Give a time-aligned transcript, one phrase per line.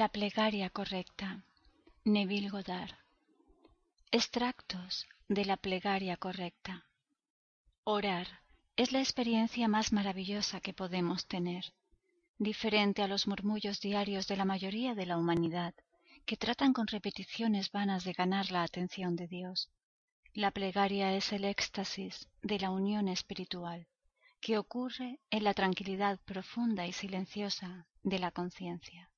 [0.00, 1.44] La plegaria correcta.
[2.04, 2.96] Neville Goddard.
[4.10, 6.84] Extractos de la plegaria correcta.
[7.84, 8.26] Orar
[8.74, 11.74] es la experiencia más maravillosa que podemos tener,
[12.38, 15.74] diferente a los murmullos diarios de la mayoría de la humanidad,
[16.26, 19.70] que tratan con repeticiones vanas de ganar la atención de Dios.
[20.32, 23.86] La plegaria es el éxtasis de la unión espiritual,
[24.40, 29.08] que ocurre en la tranquilidad profunda y silenciosa de la conciencia.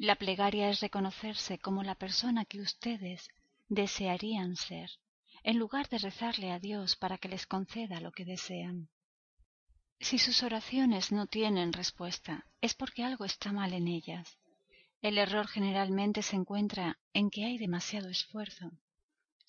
[0.00, 3.28] La plegaria es reconocerse como la persona que ustedes
[3.68, 4.90] desearían ser,
[5.42, 8.88] en lugar de rezarle a Dios para que les conceda lo que desean.
[9.98, 14.38] Si sus oraciones no tienen respuesta, es porque algo está mal en ellas.
[15.02, 18.70] El error generalmente se encuentra en que hay demasiado esfuerzo.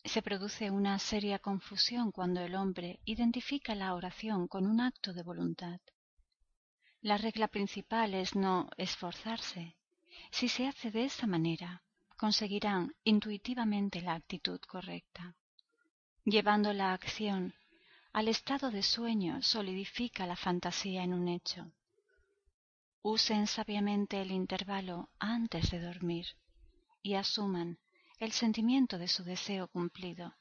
[0.03, 5.22] Se produce una seria confusión cuando el hombre identifica la oración con un acto de
[5.22, 5.80] voluntad.
[7.02, 9.75] La regla principal es no esforzarse,
[10.31, 11.83] si se hace de esa manera,
[12.17, 15.36] conseguirán intuitivamente la actitud correcta.
[16.25, 17.53] Llevando la acción
[18.11, 21.71] al estado de sueño solidifica la fantasía en un hecho.
[23.02, 26.27] Usen sabiamente el intervalo antes de dormir
[27.02, 27.80] y asuman
[28.17, 30.36] el sentimiento de su deseo cumplido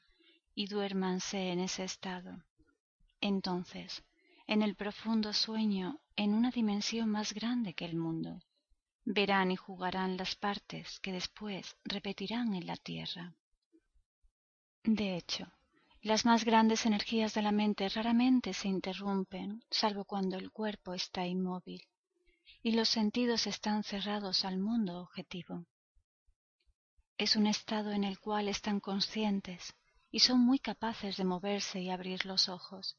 [0.53, 2.43] y duérmanse en ese estado.
[3.21, 4.03] Entonces,
[4.47, 8.41] en el profundo sueño, en una dimensión más grande que el mundo,
[9.05, 13.33] verán y jugarán las partes que después repetirán en la tierra.
[14.83, 15.51] De hecho,
[16.01, 21.25] las más grandes energías de la mente raramente se interrumpen, salvo cuando el cuerpo está
[21.25, 21.81] inmóvil
[22.63, 25.65] y los sentidos están cerrados al mundo objetivo.
[27.17, 29.75] Es un estado en el cual están conscientes
[30.11, 32.97] y son muy capaces de moverse y abrir los ojos,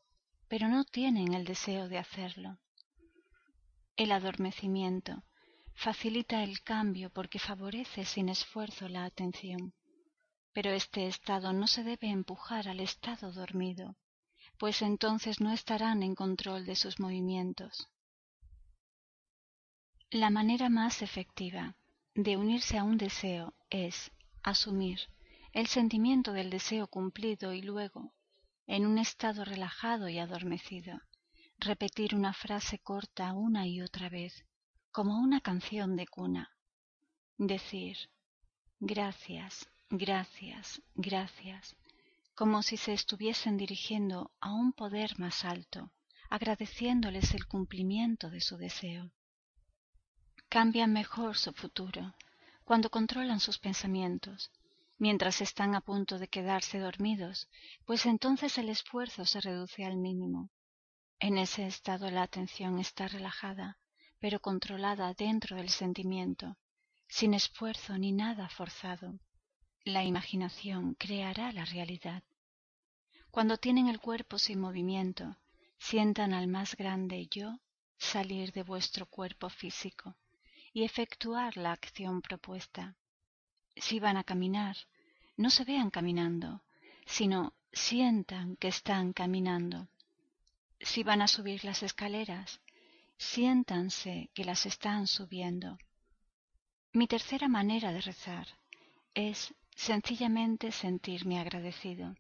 [0.48, 2.59] pero no tienen el deseo de hacerlo.
[3.97, 5.25] El adormecimiento
[5.74, 9.74] facilita el cambio porque favorece sin esfuerzo la atención.
[10.52, 13.97] Pero este estado no se debe empujar al estado dormido,
[14.59, 17.88] pues entonces no estarán en control de sus movimientos.
[20.10, 21.76] La manera más efectiva
[22.14, 24.10] de unirse a un deseo es
[24.42, 25.00] asumir
[25.53, 28.12] el sentimiento del deseo cumplido y luego,
[28.66, 31.00] en un estado relajado y adormecido,
[31.59, 34.44] repetir una frase corta una y otra vez,
[34.93, 36.51] como una canción de cuna.
[37.39, 37.97] Decir
[38.81, 41.77] gracias, gracias, gracias,
[42.34, 45.93] como si se estuviesen dirigiendo a un poder más alto,
[46.28, 49.12] agradeciéndoles el cumplimiento de su deseo.
[50.49, 52.15] Cambian mejor su futuro
[52.65, 54.51] cuando controlan sus pensamientos,
[54.99, 57.49] mientras están a punto de quedarse dormidos,
[57.84, 60.51] pues entonces el esfuerzo se reduce al mínimo.
[61.21, 63.78] En ese estado la atención está relajada
[64.20, 66.56] pero controlada dentro del sentimiento,
[67.08, 69.19] sin esfuerzo ni nada forzado.
[69.84, 72.22] La imaginación creará la realidad.
[73.30, 75.36] Cuando tienen el cuerpo sin movimiento,
[75.78, 77.59] sientan al más grande yo
[77.97, 80.16] salir de vuestro cuerpo físico
[80.72, 82.97] y efectuar la acción propuesta.
[83.75, 84.76] Si van a caminar,
[85.36, 86.62] no se vean caminando,
[87.06, 89.88] sino sientan que están caminando.
[90.80, 92.60] Si van a subir las escaleras,
[93.20, 95.76] siéntanse que las están subiendo.
[96.94, 98.48] Mi tercera manera de rezar
[99.14, 102.16] es sencillamente sentirme agradecido.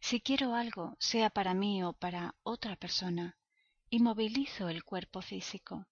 [0.00, 3.38] Si quiero algo, sea para mí o para otra persona,
[3.88, 5.86] inmovilizo el cuerpo físico,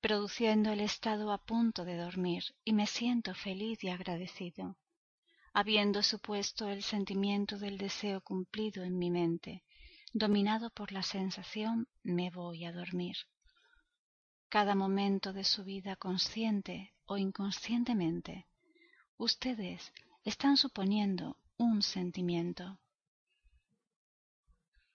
[0.00, 4.76] produciendo el estado a punto de dormir y me siento feliz y agradecido,
[5.54, 9.62] habiendo supuesto el sentimiento del deseo cumplido en mi mente,
[10.12, 13.16] dominado por la sensación me voy a dormir
[14.48, 18.46] cada momento de su vida consciente o inconscientemente,
[19.16, 19.92] ustedes
[20.24, 22.78] están suponiendo un sentimiento.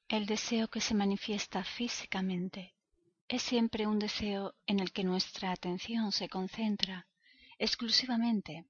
[0.08, 2.76] El deseo que se manifiesta físicamente
[3.28, 7.08] es siempre un deseo en el que nuestra atención se concentra
[7.58, 8.66] exclusivamente,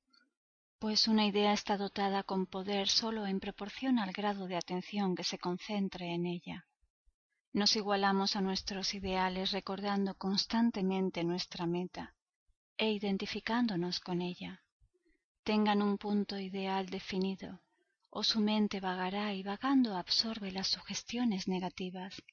[0.78, 5.24] pues una idea está dotada con poder sólo en proporción al grado de atención que
[5.24, 6.68] se concentre en ella.
[7.54, 12.16] Nos igualamos a nuestros ideales recordando constantemente nuestra meta
[12.78, 14.64] e identificándonos con ella.
[15.44, 17.62] Tengan un punto ideal definido,
[18.10, 22.24] o su mente vagará y vagando absorbe las sugestiones negativas.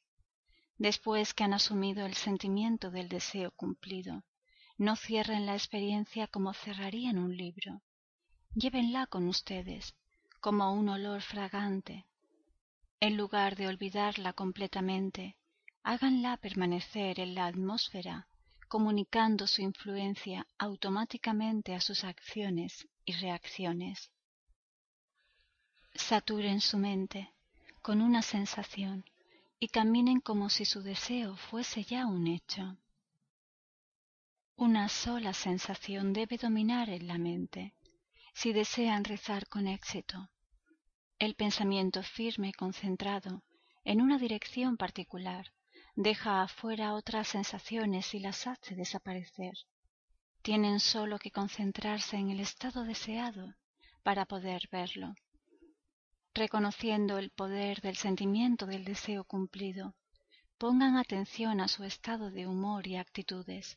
[0.77, 4.23] Después que han asumido el sentimiento del deseo cumplido,
[4.77, 7.83] no cierren la experiencia como cerrarían un libro.
[8.55, 9.97] Llévenla con ustedes,
[10.41, 12.07] como un olor fragante,
[13.01, 15.37] en lugar de olvidarla completamente,
[15.83, 18.29] háganla permanecer en la atmósfera
[18.69, 24.11] comunicando su influencia automáticamente a sus acciones y reacciones.
[25.95, 27.33] Saturen su mente
[27.81, 29.05] con una sensación
[29.59, 32.77] y caminen como si su deseo fuese ya un hecho.
[34.57, 37.75] Una sola sensación debe dominar en la mente
[38.35, 40.29] si desean rezar con éxito.
[41.21, 43.43] El pensamiento firme y concentrado
[43.83, 45.53] en una dirección particular
[45.97, 49.55] deja afuera otras sensaciones y las hace desaparecer.
[50.43, 53.57] Tienen sólo que concentrarse en el estado deseado
[54.05, 55.17] para poder verlo.
[56.35, 59.97] Reconociendo el poder del sentimiento del deseo cumplido,
[60.57, 63.77] pongan atención a su estado de humor y actitudes.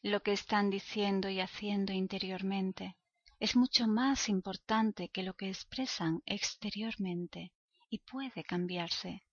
[0.00, 2.96] Lo que están diciendo y haciendo interiormente
[3.42, 7.50] es mucho más importante que lo que expresan exteriormente
[7.90, 9.24] y puede cambiarse.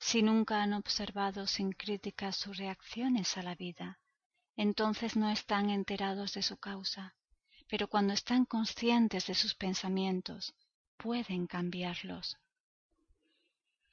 [0.00, 4.00] Si nunca han observado sin crítica sus reacciones a la vida,
[4.56, 7.14] entonces no están enterados de su causa,
[7.68, 10.52] pero cuando están conscientes de sus pensamientos,
[10.96, 12.38] pueden cambiarlos.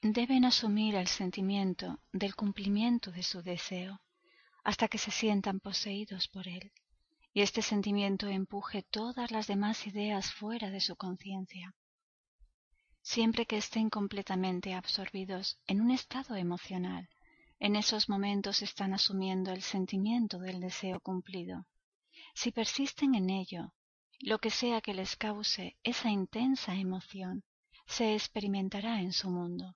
[0.02, 4.02] Deben asumir el sentimiento del cumplimiento de su deseo
[4.64, 6.72] hasta que se sientan poseídos por él
[7.33, 11.75] y este sentimiento empuje todas las demás ideas fuera de su conciencia.
[13.01, 17.09] Siempre que estén completamente absorbidos en un estado emocional,
[17.59, 21.65] en esos momentos están asumiendo el sentimiento del deseo cumplido.
[22.35, 23.74] Si persisten en ello,
[24.19, 27.44] lo que sea que les cause esa intensa emoción
[27.88, 29.75] se experimentará en su mundo.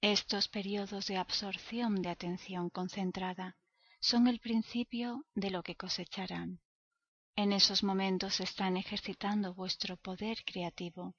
[0.00, 3.56] Estos periodos de absorción de atención concentrada
[4.00, 6.60] son el principio de lo que cosecharán.
[7.34, 11.14] En esos momentos están ejercitando vuestro poder creativo,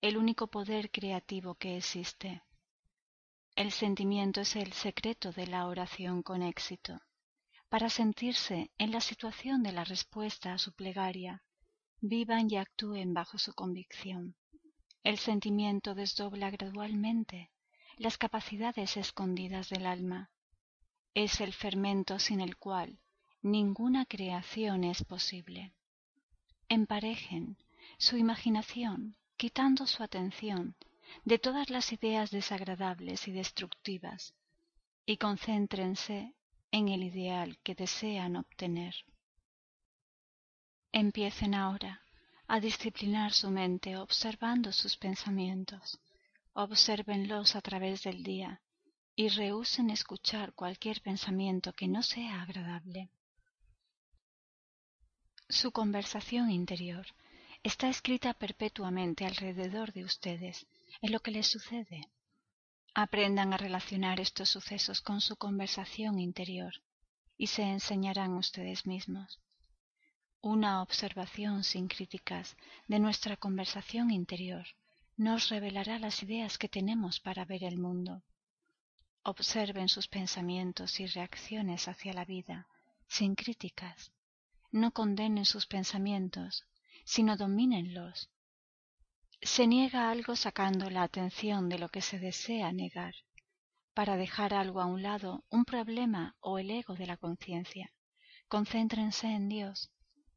[0.00, 2.42] el único poder creativo que existe.
[3.56, 7.00] El sentimiento es el secreto de la oración con éxito.
[7.68, 11.42] Para sentirse en la situación de la respuesta a su plegaria,
[12.00, 14.36] vivan y actúen bajo su convicción.
[15.02, 17.50] El sentimiento desdobla gradualmente
[17.96, 20.30] las capacidades escondidas del alma
[21.14, 22.98] es el fermento sin el cual
[23.40, 25.72] ninguna creación es posible.
[26.68, 27.56] Emparejen
[27.98, 30.76] su imaginación quitando su atención
[31.24, 34.34] de todas las ideas desagradables y destructivas
[35.06, 36.34] y concéntrense
[36.72, 38.94] en el ideal que desean obtener.
[40.90, 42.02] Empiecen ahora
[42.48, 46.00] a disciplinar su mente observando sus pensamientos.
[46.54, 48.60] Obsérvenlos a través del día
[49.16, 53.10] y rehúsen escuchar cualquier pensamiento que no sea agradable.
[55.48, 57.06] Su conversación interior
[57.62, 60.66] está escrita perpetuamente alrededor de ustedes
[61.00, 62.08] en lo que les sucede.
[62.92, 66.74] Aprendan a relacionar estos sucesos con su conversación interior
[67.36, 69.40] y se enseñarán ustedes mismos.
[70.40, 72.56] Una observación sin críticas
[72.88, 74.66] de nuestra conversación interior
[75.16, 78.22] nos revelará las ideas que tenemos para ver el mundo
[79.26, 82.68] Observen sus pensamientos y reacciones hacia la vida
[83.08, 84.12] sin críticas.
[84.70, 86.66] No condenen sus pensamientos,
[87.04, 88.28] sino domínenlos.
[89.40, 93.14] Se niega algo sacando la atención de lo que se desea negar,
[93.94, 97.92] para dejar algo a un lado, un problema o el ego de la conciencia.
[98.48, 99.90] Concéntrense en Dios,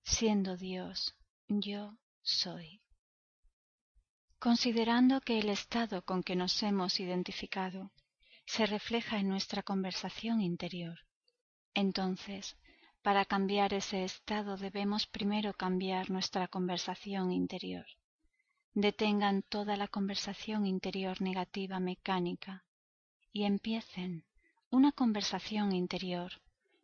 [0.04, 1.14] siendo Dios,
[1.50, 2.81] yo soy.
[4.40, 7.92] Considerando que el estado con que nos hemos identificado
[8.47, 10.97] se refleja en nuestra conversación interior.
[11.73, 12.57] Entonces,
[13.01, 17.85] para cambiar ese estado debemos primero cambiar nuestra conversación interior.
[18.73, 22.63] Detengan toda la conversación interior negativa mecánica
[23.33, 24.23] y empiecen
[24.69, 26.31] una conversación interior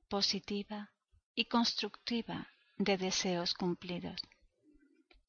[0.10, 0.92] positiva
[1.34, 4.22] y constructiva de deseos cumplidos.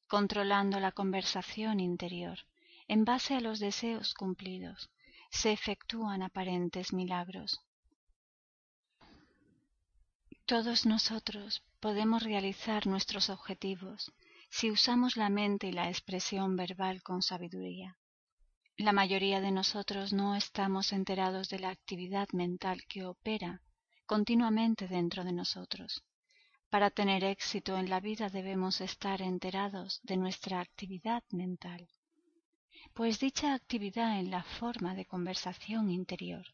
[0.08, 2.40] Controlando la conversación interior
[2.88, 4.90] en base a los deseos cumplidos,
[5.34, 7.60] se efectúan aparentes milagros.
[10.46, 14.12] Todos nosotros podemos realizar nuestros objetivos
[14.48, 17.98] si usamos la mente y la expresión verbal con sabiduría.
[18.76, 23.60] La mayoría de nosotros no estamos enterados de la actividad mental que opera
[24.06, 26.04] continuamente dentro de nosotros.
[26.70, 31.88] Para tener éxito en la vida debemos estar enterados de nuestra actividad mental
[32.94, 36.46] pues dicha actividad en la forma de conversación interior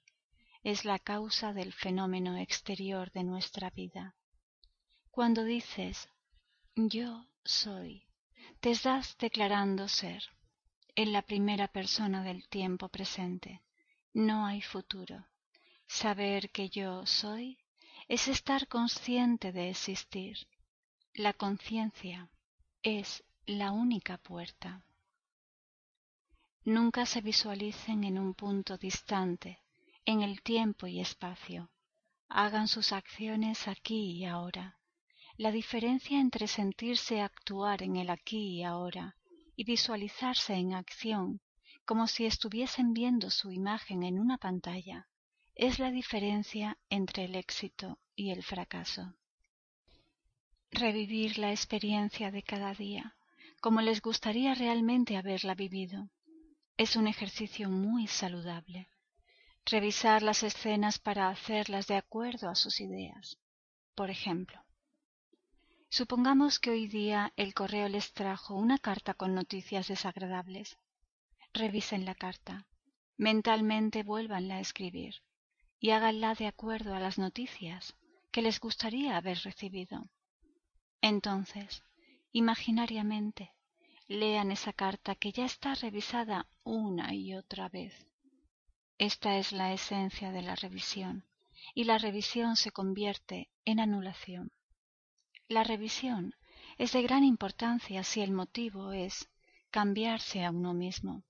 [0.62, 4.14] es la causa del fenómeno exterior de nuestra vida.
[5.11, 6.09] Cuando dices
[6.75, 8.06] yo soy,
[8.61, 10.23] te estás declarando ser
[10.94, 13.61] en la primera persona del tiempo presente.
[14.14, 15.26] No hay futuro.
[15.87, 17.59] Saber que yo soy
[18.09, 20.38] es estar consciente de existir.
[21.12, 22.30] La conciencia
[22.82, 24.82] es la única puerta.
[26.64, 29.61] Nunca se visualicen en un punto distante,
[30.05, 31.71] en el tiempo y espacio.
[32.29, 34.79] Hagan sus acciones aquí y ahora.
[35.37, 39.17] La diferencia entre sentirse actuar en el aquí y ahora
[39.57, 41.40] y visualizarse en acción
[41.87, 45.09] como si estuviesen viendo su imagen en una pantalla
[45.55, 49.14] es la diferencia entre el éxito y el fracaso.
[50.71, 53.17] Revivir la experiencia de cada día
[53.61, 56.11] como les gustaría realmente haberla vivido
[56.77, 58.89] es un ejercicio muy saludable.
[59.67, 63.39] Revisar las escenas para hacerlas de acuerdo a sus ideas.
[63.95, 64.65] Por ejemplo,
[65.89, 70.79] supongamos que hoy día el correo les trajo una carta con noticias desagradables.
[71.53, 72.67] Revisen la carta,
[73.17, 75.17] mentalmente vuélvanla a escribir
[75.79, 77.97] y háganla de acuerdo a las noticias
[78.31, 80.09] que les gustaría haber recibido.
[81.00, 81.83] Entonces,
[82.33, 83.53] imaginariamente,
[84.11, 87.95] lean esa carta que ya está revisada una y otra vez.
[88.99, 91.25] Esta es la esencia de la revisión,
[91.75, 94.50] y la revisión se convierte en anulación.
[95.47, 96.35] La revisión
[96.76, 99.29] es de gran importancia si el motivo es
[99.71, 101.23] cambiarse a uno mismo.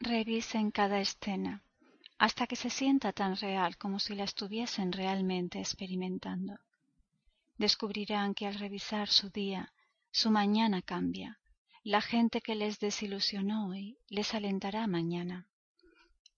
[0.00, 1.62] Revisen cada escena
[2.18, 6.58] hasta que se sienta tan real como si la estuviesen realmente experimentando.
[7.56, 9.72] Descubrirán que al revisar su día
[10.16, 11.40] su mañana cambia.
[11.82, 15.48] La gente que les desilusionó hoy les alentará mañana.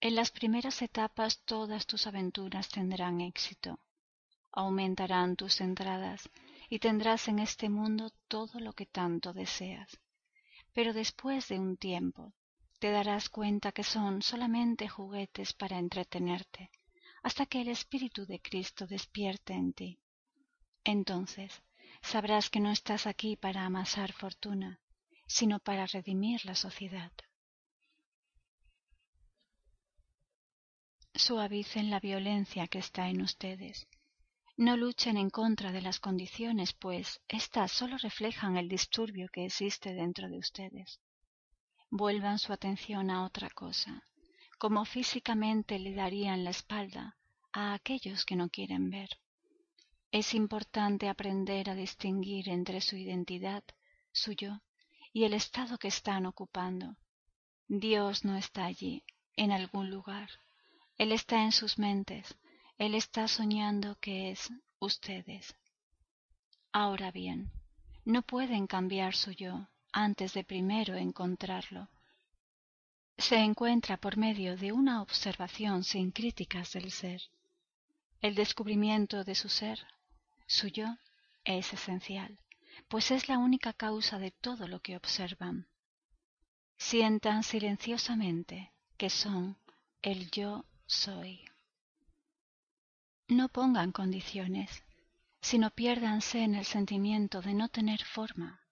[0.01, 3.79] En las primeras etapas todas tus aventuras tendrán éxito.
[4.51, 6.31] Aumentarán tus entradas
[6.71, 10.01] y tendrás en este mundo todo lo que tanto deseas.
[10.73, 12.33] Pero después de un tiempo
[12.79, 16.71] te darás cuenta que son solamente juguetes para entretenerte,
[17.23, 20.01] hasta que el Espíritu de Cristo despierte en ti.
[20.83, 21.63] Entonces
[22.07, 24.81] sabrás que no estás aquí para amasar fortuna,
[25.27, 27.13] sino para redimir la sociedad.
[31.15, 33.89] Suavicen la violencia que está en ustedes.
[34.57, 39.93] No luchen en contra de las condiciones, pues éstas solo reflejan el disturbio que existe
[39.93, 41.01] dentro de ustedes.
[41.91, 44.03] Vuelvan su atención a otra cosa,
[44.59, 47.17] como físicamente le darían la espalda
[47.53, 49.11] a aquellos que no quieren ver.
[50.17, 53.63] Es importante aprender a distinguir entre su identidad,
[54.13, 54.63] su yo,
[55.13, 56.97] y el estado que están ocupando.
[57.69, 59.05] Dios no está allí,
[59.37, 60.31] en algún lugar.
[60.97, 62.35] Él está en sus mentes.
[62.79, 65.55] Él está soñando que es ustedes.
[66.73, 67.51] Ahora bien,
[68.07, 71.91] no pueden cambiar su yo antes de primero encontrarlo.
[73.19, 77.21] Se encuentra por medio de una observación sin críticas del ser.
[78.23, 79.87] El descubrimiento de su ser
[80.47, 80.87] suyo
[81.45, 82.39] es esencial,
[82.89, 85.69] pues es la única causa de todo lo que observan.
[86.77, 89.59] Sientan silenciosamente que son
[90.03, 91.45] el yo soy.
[93.29, 94.85] No pongan condiciones,
[95.41, 98.63] sino piérdanse en el sentimiento de no tener forma.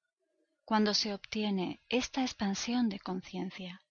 [0.65, 3.83] Cuando se obtiene esta expansión de conciencia,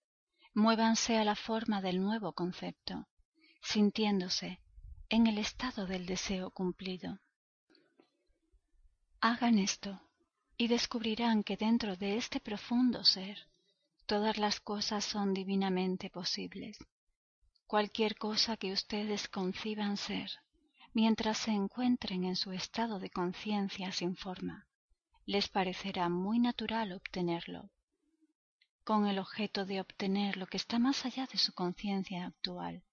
[0.54, 3.08] muévanse a la forma del nuevo concepto,
[3.62, 4.60] sintiéndose
[5.10, 7.20] en el estado del deseo cumplido.
[9.26, 10.02] Hagan esto
[10.58, 13.38] y descubrirán que dentro de este profundo ser
[14.06, 16.78] todas las cosas son divinamente posibles.
[17.66, 20.30] Cualquier cosa que ustedes conciban ser,
[20.92, 24.68] mientras se encuentren en su estado de conciencia sin forma,
[25.26, 27.70] les parecerá muy natural obtenerlo,
[28.84, 32.84] con el objeto de obtener lo que está más allá de su conciencia actual.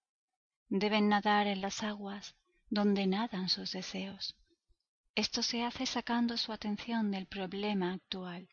[0.68, 2.36] Deben nadar en las aguas
[2.68, 4.36] donde nadan sus deseos.
[5.14, 8.48] Esto se hace sacando su atención del problema actual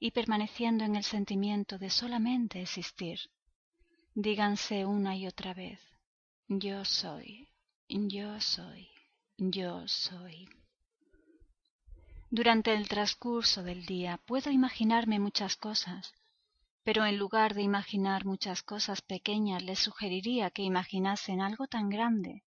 [0.00, 3.18] y permaneciendo en el sentimiento de solamente existir.
[4.14, 5.80] Díganse una y otra vez,
[6.48, 7.48] yo soy,
[7.88, 8.88] yo soy,
[9.36, 10.48] yo soy.
[12.30, 16.14] Durante el transcurso del día puedo imaginarme muchas cosas,
[16.84, 22.44] pero en lugar de imaginar muchas cosas pequeñas les sugeriría que imaginasen algo tan grande,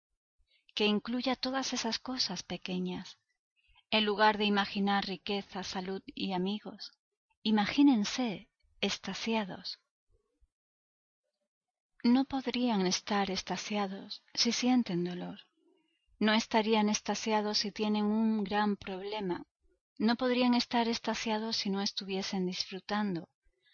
[0.74, 3.19] que incluya todas esas cosas pequeñas
[3.90, 6.92] en lugar de imaginar riqueza, salud y amigos,
[7.42, 8.48] imagínense
[8.80, 9.80] estasiados.
[12.02, 15.40] No podrían estar estasiados si sienten dolor.
[16.18, 19.44] No estarían estasiados si tienen un gran problema.
[19.98, 23.28] No podrían estar estasiados si no estuviesen disfrutando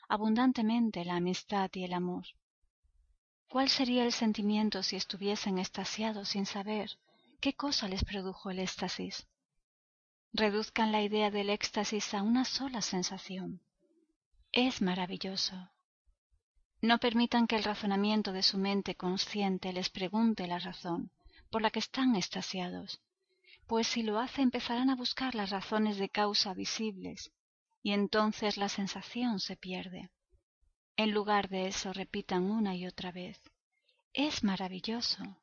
[0.09, 2.27] abundantemente la amistad y el amor.
[3.49, 6.91] ¿Cuál sería el sentimiento si estuviesen estasiados sin saber
[7.41, 9.27] qué cosa les produjo el éxtasis.
[10.39, 13.63] Reduzcan la idea del éxtasis a una sola sensación.
[14.53, 15.71] Es maravilloso.
[16.83, 21.11] No permitan que el razonamiento de su mente consciente les pregunte la razón
[21.51, 23.01] por la que están extasiados,
[23.67, 27.33] pues si lo hace empezarán a buscar las razones de causa visibles
[27.83, 30.11] y entonces la sensación se pierde.
[30.99, 33.41] En lugar de eso repitan una y otra vez
[34.13, 35.39] es maravilloso.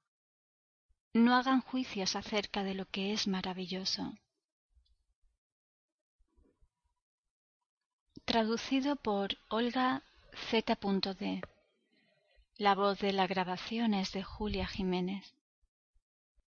[1.13, 4.13] No hagan juicios acerca de lo que es maravilloso.
[8.25, 10.01] Traducido por Olga
[10.49, 11.41] Z.D.
[12.57, 15.33] La voz de la grabación es de Julia Jiménez.